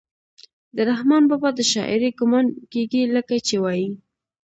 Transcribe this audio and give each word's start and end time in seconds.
د 0.75 0.77
رحمان 0.89 1.23
بابا 1.29 1.49
د 1.55 1.59
شاعرۍ 1.71 2.09
ګمان 2.19 2.45
کيږي 2.71 3.01
لکه 3.15 3.35
چې 3.47 3.55
وائي: 3.63 3.87